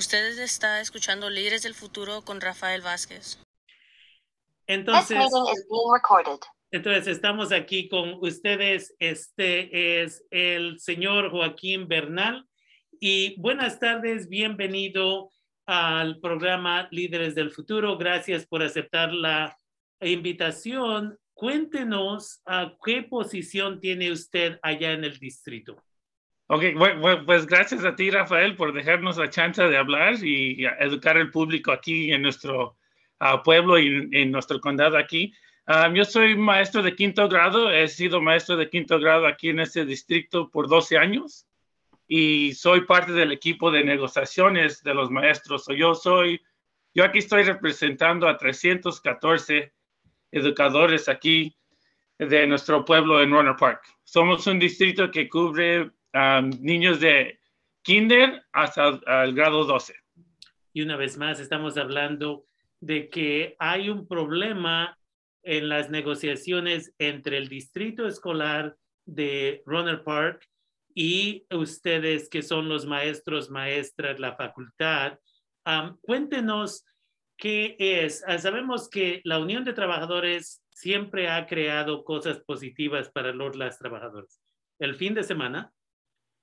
[0.00, 3.38] Ustedes está escuchando Líderes del Futuro con Rafael Vázquez.
[4.66, 5.18] Entonces,
[6.70, 8.94] entonces estamos aquí con ustedes.
[8.98, 12.48] Este es el señor Joaquín Bernal.
[12.98, 15.28] Y buenas tardes, bienvenido
[15.66, 17.98] al programa Líderes del Futuro.
[17.98, 19.54] Gracias por aceptar la
[20.00, 21.18] invitación.
[21.34, 25.76] Cuéntenos a qué posición tiene usted allá en el distrito.
[26.52, 31.16] Ok, bueno, pues gracias a ti, Rafael, por dejarnos la chance de hablar y, educar
[31.16, 32.76] al público aquí en nuestro
[33.20, 35.32] uh, pueblo y en nuestro condado aquí.
[35.68, 39.60] Um, yo soy maestro de quinto grado, he sido maestro de quinto grado aquí en
[39.60, 41.46] este distrito por 12 años
[42.08, 45.68] y soy parte del equipo de negociaciones de los maestros.
[45.68, 46.42] yo soy,
[46.92, 49.72] yo aquí estoy representando a 314
[50.32, 51.56] educadores aquí
[52.18, 53.82] de nuestro pueblo en Runner Park.
[54.02, 57.38] Somos un distrito que cubre niños de
[57.82, 59.94] kinder hasta el grado 12.
[60.72, 62.46] Y una vez más, estamos hablando
[62.80, 64.96] de que hay un problema
[65.42, 70.46] en las negociaciones entre el distrito escolar de Runner Park
[70.94, 75.18] y ustedes que son los maestros, maestras, la facultad.
[76.02, 76.84] cuéntenos
[77.36, 78.22] qué es.
[78.26, 83.78] Ah, sabemos que la Unión de Trabajadores siempre ha creado cosas positivas para los las
[83.78, 84.40] trabajadores.
[84.78, 85.72] El fin de semana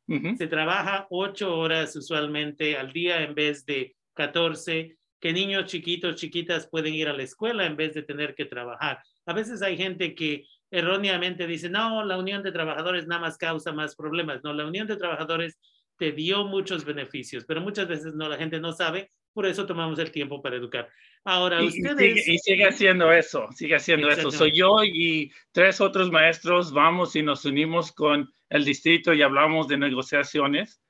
[0.08, 6.68] se trabaja ocho horas usualmente al día en vez de 14, que niños chiquitos, chiquitas
[6.70, 9.02] pueden ir a la escuela en vez de tener que trabajar.
[9.26, 13.72] A veces hay gente que erróneamente dice, no, la unión de trabajadores nada más causa
[13.72, 14.42] más problemas.
[14.44, 15.58] No, la unión de trabajadores
[15.98, 20.00] te dio muchos beneficios, pero muchas veces no, la gente no sabe, por eso tomamos
[20.00, 20.90] el tiempo para educar.
[21.24, 22.28] Ahora, ustedes...
[22.28, 24.32] Y sigue, haciendo eso, sigue haciendo eso.
[24.32, 29.68] Soy yo y tres otros maestros vamos y nos unimos con el distrito y hablamos
[29.68, 30.82] de negociaciones.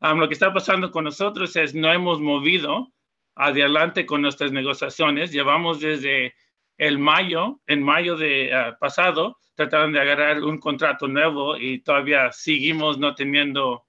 [0.00, 2.90] lo que está pasando con nosotros es no hemos movido
[3.34, 5.30] adelante con nuestras negociaciones.
[5.30, 6.32] Llevamos desde
[6.78, 12.32] el mayo, en mayo de ah, pasado, tratando de agarrar un contrato nuevo y todavía
[12.32, 13.84] seguimos no teniendo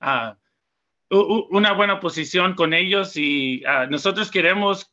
[0.00, 0.32] uh,
[1.14, 4.90] una buena posición con ellos y ah, nosotros queremos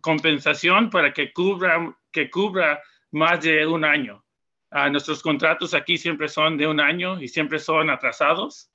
[0.00, 4.24] compensación para que cubra, que cubra más de un año.
[4.70, 8.70] Uh, nuestros contratos aquí siempre son de un año y siempre son atrasados.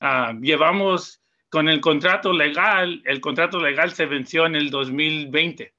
[0.00, 5.74] Uh, llevamos con el contrato legal, el contrato legal se venció en el 2020.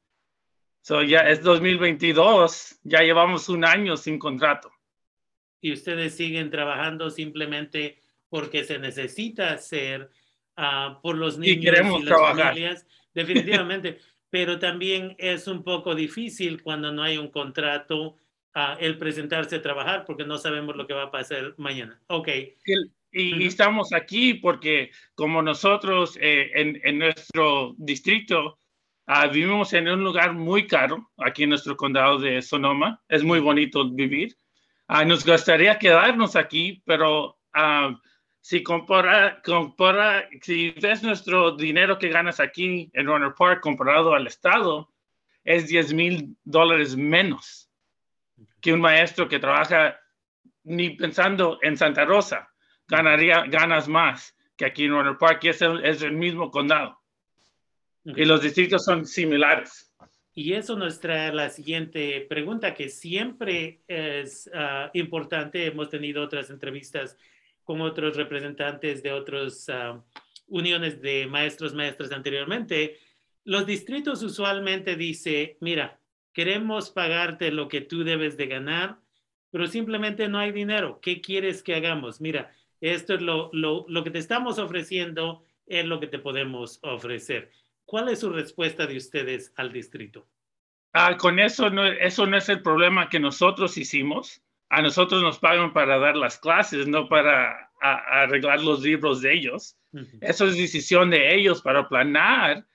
[0.81, 4.71] So ya es 2022, ya llevamos un año sin contrato.
[5.61, 8.02] Y ustedes siguen trabajando simplemente
[8.33, 10.09] porque se necesita hacer
[10.57, 13.99] uh, por los niños y, queremos las familias, definitivamente.
[14.31, 18.17] pero también es un poco difícil cuando no hay un contrato
[18.79, 22.01] el presentarse a trabajar porque no sabemos lo que va a pasar mañana.
[22.07, 22.29] Ok.
[23.11, 28.57] Y, estamos aquí porque como nosotros eh, en, en, nuestro distrito
[29.05, 33.39] ah, vivimos en un lugar muy caro, aquí en nuestro condado de Sonoma, es muy
[33.39, 34.35] bonito vivir.
[34.89, 37.95] Uh, nos gustaría quedarnos aquí, pero uh,
[38.43, 44.27] si compara, compara, si ves nuestro dinero que ganas aquí en Runner Park comparado al
[44.27, 44.91] estado,
[45.45, 47.71] es 10 mil dólares menos
[48.59, 49.97] que un maestro que trabaja
[50.65, 52.49] ni pensando en Santa Rosa
[52.85, 56.99] ganaría, ganas más que aquí en Runner Park, y es el, es el mismo condado.
[58.03, 59.95] Y los distritos son similares.
[60.33, 65.65] Y eso nos trae la siguiente pregunta, que siempre es ah, importante.
[65.65, 67.17] Hemos tenido otras entrevistas
[67.63, 70.03] con otros representantes de otras ah,
[70.47, 72.97] uniones de maestros, maestras anteriormente.
[73.43, 75.99] Los distritos usualmente dice, mira,
[76.33, 78.99] queremos pagarte lo que tú debes de ganar,
[79.51, 80.99] pero simplemente no hay dinero.
[81.01, 82.21] ¿Qué quieres que hagamos?
[82.21, 82.51] Mira,
[82.81, 87.51] esto es lo, lo, lo que te estamos ofreciendo, es lo que te podemos ofrecer.
[87.85, 90.27] ¿Cuál es su respuesta de ustedes al distrito?
[90.93, 94.41] Ah, con eso no, eso no es el problema que nosotros hicimos.
[94.73, 99.77] A nosotros nos pagan para dar las clases, no para arreglar los libros de ellos.
[100.19, 102.65] Eso es decisión de ellos para planear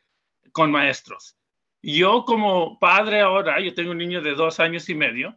[0.53, 1.37] con maestros.
[1.83, 5.37] Yo como padre ahora, yo tengo un niño de dos años y medio,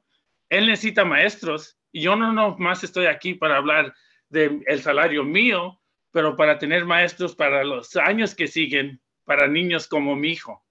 [0.49, 3.95] él necesita maestros y yo no más estoy aquí para hablar
[4.29, 5.81] del el salario mío,
[6.11, 10.63] pero para tener maestros para los años que siguen, para niños como mi hijo.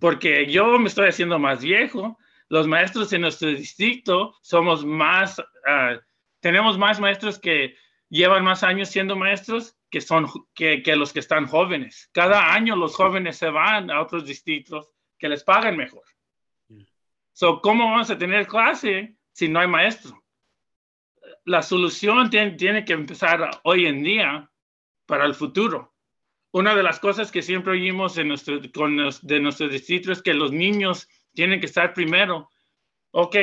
[0.00, 5.98] Porque yo me estoy haciendo más viejo, los maestros en nuestro distrito somos más, ah,
[6.40, 7.76] tenemos más maestros que
[8.08, 12.10] llevan más años siendo maestros que, son, que, que los que están jóvenes.
[12.12, 16.04] Cada año los jóvenes se van a otros distritos que les paguen mejor.
[17.32, 20.24] So, ¿Cómo vamos a tener clase si no hay maestro?
[21.44, 24.50] La solución tiene, tiene que empezar hoy en día
[25.06, 25.94] para el futuro.
[26.50, 30.34] una de las cosas que siempre oímos en nuestro, con de nuestro distrito es que
[30.34, 32.50] los niños tienen que estar primero.
[33.12, 33.36] Ok,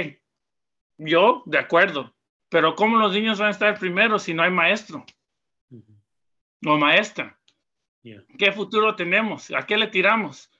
[0.98, 2.14] yo de acuerdo,
[2.50, 5.06] pero ¿cómo los niños van a estar primero si no hay maestro
[6.66, 7.40] o maestra?
[8.04, 9.50] ¿Qué futuro tenemos?
[9.52, 10.52] ¿A qué le tiramos?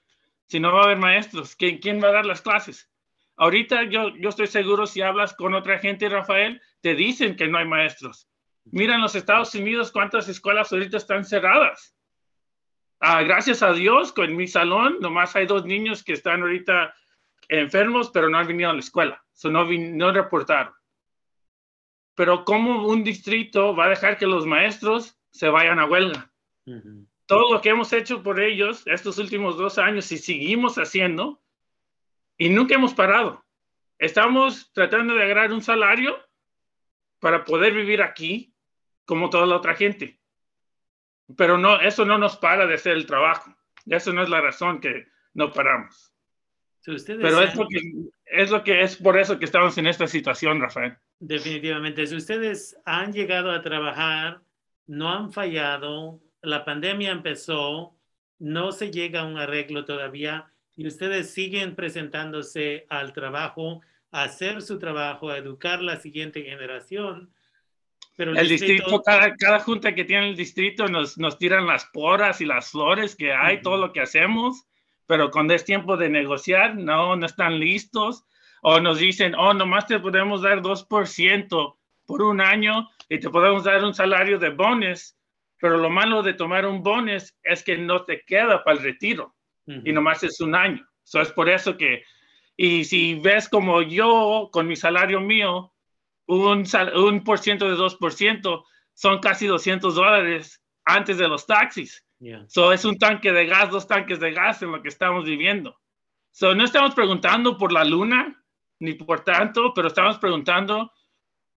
[0.46, 2.90] Si no va a haber maestros, ¿quién, quién va a dar las clases?
[3.36, 7.58] Ahorita yo, yo estoy seguro si hablas con otra gente, Rafael, te dicen que no
[7.58, 8.30] hay maestros.
[8.64, 11.98] Mira en los Estados Unidos cuántas escuelas ahorita están cerradas.
[13.02, 16.96] Ah, gracias a Dios, con mi salón nomás hay dos niños que están ahorita
[17.50, 19.24] enfermos, pero no han venido a la escuela.
[19.34, 20.74] So no, no reportaron.
[22.16, 26.32] Pero ¿cómo un distrito va a dejar que los maestros se vayan a huelga?
[27.26, 31.42] Todo lo que hemos hecho por ellos estos últimos dos años y seguimos haciendo,
[32.38, 33.44] y nunca hemos parado.
[33.98, 36.18] Estamos tratando de agarrar un salario
[37.20, 38.54] para poder vivir aquí
[39.06, 40.20] como toda la otra gente.
[41.38, 43.56] Pero no, eso no nos para de hacer el trabajo.
[43.86, 46.15] Eso no es la razón que no paramos.
[46.86, 47.80] Pero es lo, que,
[48.26, 50.96] es lo que es por eso que estamos en esta situación, Rafael.
[51.20, 52.06] Definitivamente.
[52.06, 54.42] Si ustedes han llegado a trabajar,
[54.86, 57.96] no han fallado, la pandemia empezó,
[58.38, 60.46] no se llega a un arreglo todavía,
[60.76, 67.32] y ustedes siguen presentándose al trabajo, a hacer su trabajo, a educar la siguiente generación.
[68.16, 72.40] Pero el, distrito, cada, cada, junta que tiene el distrito nos, nos tiran las poras
[72.42, 74.66] y las flores que hay, todo lo que hacemos,
[75.08, 78.26] pero cuando es tiempo de negociar, no, no están listos.
[78.62, 81.76] O nos dicen, oh, nomás te podemos dar 2%
[82.06, 85.16] por un año y te podemos dar un salario de bonos,
[85.60, 89.36] pero lo malo de tomar un bonus es que no te queda para el retiro
[89.68, 90.88] y nomás es un año.
[91.04, 92.04] So es por eso que,
[92.56, 95.74] y si ves como yo con mi salario mío,
[96.28, 96.66] un,
[96.96, 102.06] un por ciento de dos por ciento son casi 200 dólares antes de los taxis.
[102.48, 105.80] So es un tanque de gas, dos tanques de gas en lo que estamos viviendo.
[106.32, 108.44] So no estamos preguntando por la luna,
[108.80, 110.92] ni por tanto, pero estamos preguntando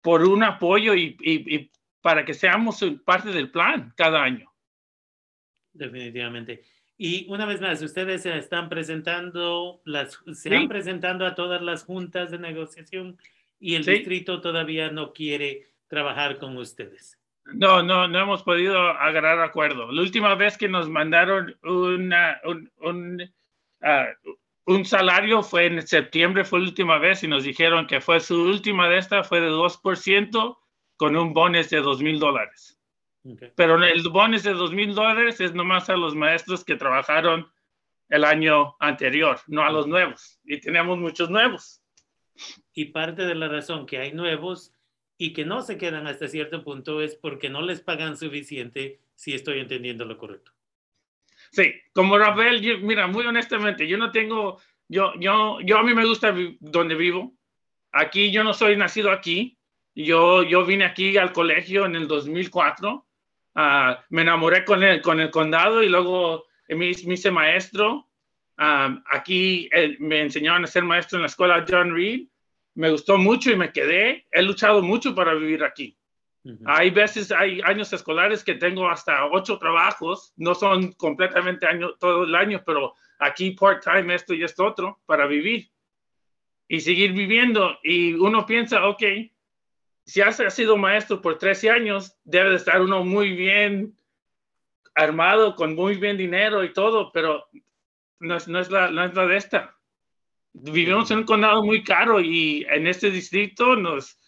[0.01, 1.71] por un apoyo y, y, y
[2.01, 4.51] para que seamos parte del plan cada año.
[5.73, 6.63] Definitivamente.
[6.97, 11.83] Y una vez más, ustedes se están presentando, las, se han presentando a todas las
[11.83, 13.17] juntas de negociación
[13.59, 17.18] y el distrito todavía no quiere trabajar con ustedes.
[17.53, 19.91] No, no, no hemos podido agarrar acuerdo.
[19.91, 23.33] La última vez que nos mandaron una, un, un,
[23.81, 24.07] ah,
[24.65, 28.41] un, salario fue en septiembre, fue la última vez, y nos dijeron que fue su
[28.41, 30.57] última de esta, fue de 2%
[30.97, 32.77] con un bonus de dos mil dólares.
[33.55, 37.49] Pero el bonus de dos mil dólares es nomás a los maestros que trabajaron
[38.09, 40.39] el año anterior, no a los nuevos.
[40.43, 41.81] Y tenemos muchos nuevos.
[42.73, 44.73] Y parte de la razón que hay nuevos
[45.19, 49.35] y que no se quedan hasta cierto punto es porque no les pagan suficiente, si
[49.35, 50.51] estoy entendiendo lo correcto.
[51.51, 56.05] Sí, como Rafael, mira, muy honestamente, yo no tengo, yo, yo, yo a mí me
[56.07, 57.35] gusta donde vivo.
[57.91, 59.57] Aquí yo no soy nacido aquí.
[59.93, 63.05] Yo, yo vine aquí al colegio en el 2004
[63.61, 68.07] Ah, me enamoré con el, con el condado y luego me, hice maestro.
[68.57, 72.27] Ah, aquí eh, me enseñaron a ser maestro en la escuela John Reed.
[72.75, 74.27] Me gustó mucho y me quedé.
[74.31, 75.97] He luchado mucho para vivir aquí.
[76.65, 82.23] Hay veces, hay años escolares que tengo hasta ocho trabajos, no son completamente año, todo
[82.23, 85.69] el año, pero aquí part-time esto y esto otro para vivir
[86.67, 87.77] y seguir viviendo.
[87.83, 89.03] Y uno piensa, ok,
[90.05, 93.95] si has sido maestro por 13 años, debe de estar uno muy bien
[94.95, 97.47] armado, con muy bien dinero y todo, pero
[98.19, 99.78] no es, no es, la, no es la de esta.
[100.61, 104.19] Vivimos en un condado muy caro y en este distrito nos,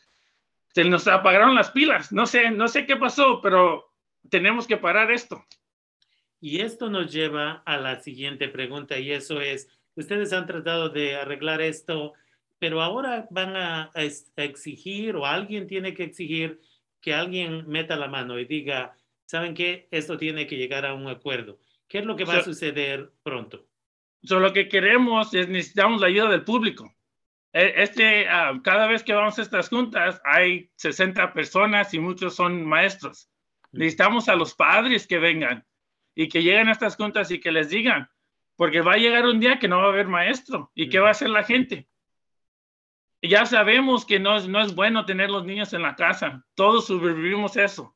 [0.73, 2.11] se nos apagaron las pilas.
[2.11, 3.91] No sé, no sé qué pasó, pero
[4.29, 5.45] tenemos que parar esto.
[6.39, 11.15] Y esto nos lleva a la siguiente pregunta y eso es, ustedes han tratado de
[11.15, 12.13] arreglar esto
[12.61, 13.91] pero ahora van a,
[14.35, 16.61] exigir o alguien tiene que exigir
[17.01, 18.95] que alguien meta la mano y diga,
[19.25, 19.87] ¿saben qué?
[19.89, 21.57] Esto tiene que llegar a un acuerdo.
[21.87, 23.65] ¿Qué es lo que va a suceder pronto?
[24.23, 26.93] Lo que queremos es necesitamos la ayuda del público.
[27.53, 32.35] E, este, ah, cada vez que vamos a estas juntas hay 60 personas y muchos
[32.35, 33.29] son maestros.
[33.71, 35.65] Necesitamos a los padres que vengan
[36.15, 38.09] y que lleguen a estas juntas y que les digan,
[38.55, 40.71] porque va a llegar un día que no va a haber maestro.
[40.75, 41.87] ¿Y qué va a hacer la gente?
[43.21, 46.43] ya sabemos que no es, no es bueno tener los niños en la casa.
[46.55, 47.95] Todos sobrevivimos eso.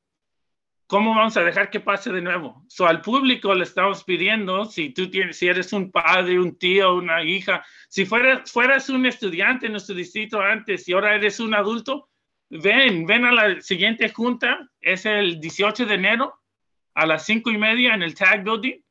[0.88, 2.63] ¿Cómo vamos a dejar que pase de nuevo?
[2.68, 6.94] So, al público le estamos pidiendo, si tú tienes, si eres un padre, un tío,
[6.94, 11.56] una hija, si fueras, fueras un estudiante en nuestro distrito antes y ahora eres un
[11.56, 12.10] adulto,
[12.50, 16.39] ven, ven a la siguiente junta, es el 18 de enero,
[16.94, 18.82] a las cinco y media en el Tag Building.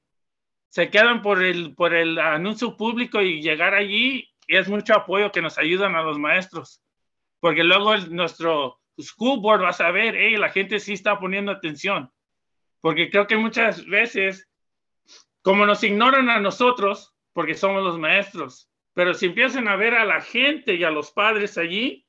[0.68, 5.30] Se quedan por el, por el anuncio público y llegar allí y es mucho apoyo
[5.30, 6.82] que nos ayudan a los maestros.
[7.38, 12.10] Porque luego nuestro school board va a saber, hey, la gente sí está poniendo atención.
[12.80, 14.48] Porque creo que muchas veces,
[15.42, 20.04] como nos ignoran a nosotros, porque somos los maestros, pero si empiezan a ver a
[20.04, 22.06] la gente y a los padres allí,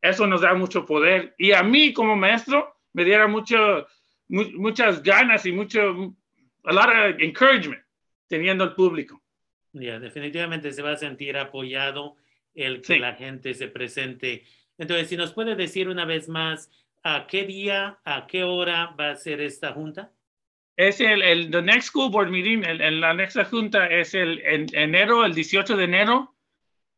[0.00, 1.34] eso nos da mucho poder.
[1.38, 3.86] Y a mí como maestro me diera mucho,
[4.28, 6.14] muchas ganas y mucho,
[6.64, 7.82] a lot of encouragement
[8.28, 9.22] teniendo el público.
[9.72, 12.16] Ya, definitivamente se va a sentir apoyado
[12.54, 14.44] el que la gente se presente.
[14.78, 16.70] Entonces, si nos puede decir una vez más,
[17.02, 20.12] ¿a qué día, a qué hora va a ser esta junta?
[20.76, 24.66] Es el, el the next school board meeting, el, la next junta es el en,
[24.72, 26.36] enero, el 18 de enero.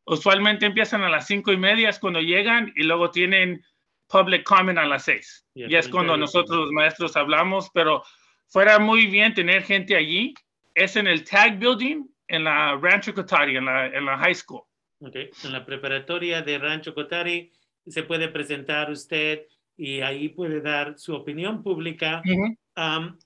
[0.05, 3.63] Usualmente empiezan a las cinco y media, es cuando llegan, y luego tienen
[4.07, 5.47] public comment a las seis.
[5.55, 8.03] y es cuando nosotros los maestros hablamos, pero
[8.47, 10.33] fuera muy bien tener gente allí.
[10.75, 14.61] Es en el Tag Building, en la Rancho Cotari, en la, en la high school.
[14.99, 15.31] Okay.
[15.43, 17.51] En la preparatoria de Rancho Cotari
[17.87, 19.47] se puede presentar usted
[19.77, 22.21] y ahí puede dar su opinión pública.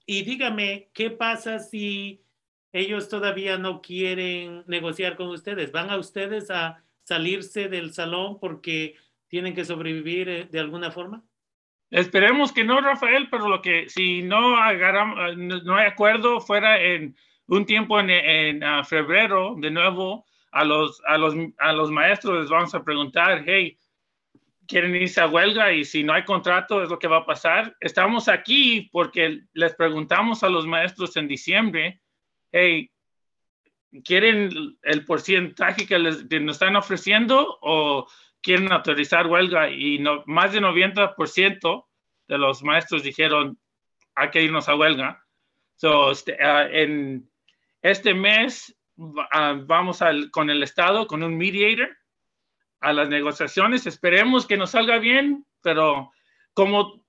[0.06, 2.22] y dígame, ¿qué pasa si
[2.72, 5.72] ellos todavía no quieren negociar con ustedes?
[5.72, 8.96] ¿Van a ustedes a salirse del salón porque
[9.28, 11.24] tienen que sobrevivir eh, de alguna forma?
[11.92, 17.16] Esperemos que no, Rafael, pero lo que si no agarramos, no hay acuerdo fuera en
[17.48, 22.50] un tiempo en, ah, febrero, de nuevo, a los, a, los, a los maestros les
[22.50, 23.78] vamos a preguntar, hey,
[24.68, 25.72] ¿quieren irse a huelga?
[25.72, 27.76] Y si no hay contrato, es lo que va a pasar.
[27.80, 32.02] Estamos aquí porque les preguntamos a los maestros en diciembre,
[32.52, 32.92] hey,
[34.04, 38.08] ¿quieren el porcentaje que, les, nos están ofreciendo o
[38.42, 39.70] quieren autorizar huelga?
[39.70, 41.86] Y no, más de 90%
[42.28, 43.60] de los maestros dijeron,
[44.16, 45.24] hay que irnos a huelga.
[45.76, 47.30] So, este, ah, en,
[47.82, 48.76] este mes
[49.32, 51.96] ah, vamos al, con el Estado, con un mediator,
[52.86, 53.88] a las negociaciones.
[53.88, 56.12] Esperemos que nos salga bien, pero
[56.54, 57.04] como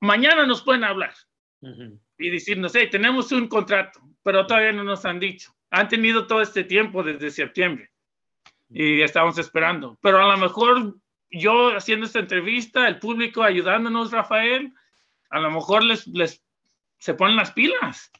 [0.00, 1.14] mañana nos pueden hablar
[2.18, 5.52] y decirnos, hey, tenemos un contrato, pero todavía no nos han dicho.
[5.70, 7.90] Han tenido todo este tiempo desde septiembre
[8.68, 9.98] y estamos esperando.
[10.02, 10.96] Pero a lo mejor
[11.30, 14.72] yo haciendo esta entrevista, el público ayudándonos, Rafael,
[15.30, 16.44] a lo mejor les, les
[16.98, 18.10] se ponen las pilas.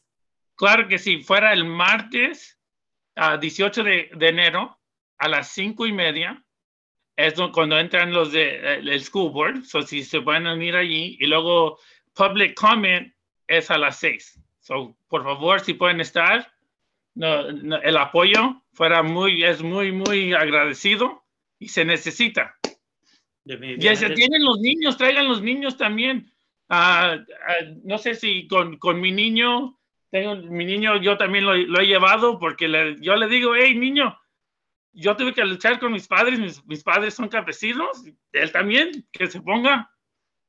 [0.56, 2.58] Claro que sí, fuera el martes
[3.14, 4.79] a 18 de, enero
[5.20, 6.42] a las cinco y media,
[7.14, 11.26] es cuando entran los del de, school board, so si se pueden unir allí, y
[11.26, 11.78] luego
[12.14, 13.12] public comment
[13.46, 14.40] es a las seis.
[14.60, 16.50] So, por favor, si pueden estar,
[17.14, 17.40] no,
[17.82, 21.22] el apoyo fuera muy, es muy, muy agradecido
[21.58, 22.56] y se necesita.
[23.44, 26.32] Y se tienen los niños, traigan los niños también.
[26.68, 29.78] Ah, ah, no sé si con, con, mi niño,
[30.10, 33.74] tengo mi niño, yo también lo, lo he llevado porque le, yo le digo, hey
[33.74, 34.19] niño,
[34.92, 39.26] yo tuve que luchar con mis padres, mis, mis, padres son campesinos, él también, que
[39.26, 39.90] se ponga,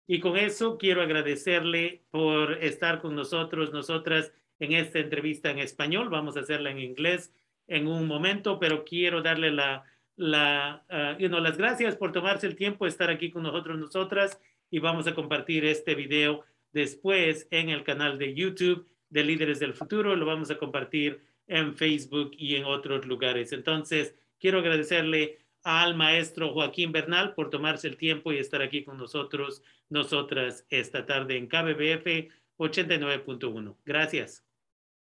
[0.06, 6.08] Y con eso quiero agradecerle por estar con nosotros, nosotras, en esta entrevista en español.
[6.08, 7.32] Vamos a hacerla en inglés
[7.66, 9.84] en un momento, pero quiero darle la,
[10.16, 10.84] la,
[11.18, 15.06] uh, las gracias por tomarse el tiempo de estar aquí con nosotros, nosotras, y vamos
[15.06, 20.14] a compartir este video después en el canal de YouTube de Líderes del Futuro.
[20.14, 23.50] Lo vamos a compartir en Facebook y en otros lugares.
[23.52, 28.98] Entonces, quiero agradecerle al maestro Joaquín Bernal por tomarse el tiempo y estar aquí con
[28.98, 33.76] nosotros, nosotras, esta tarde en KBBF 89.1.
[33.86, 34.44] Gracias.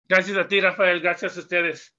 [0.07, 1.01] Gracias a ti, Rafael.
[1.01, 1.97] Gracias a ustedes.